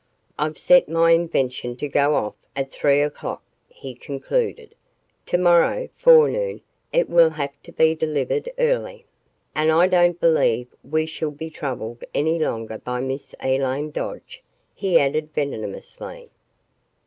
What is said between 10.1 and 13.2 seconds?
believe we shall be troubled any longer by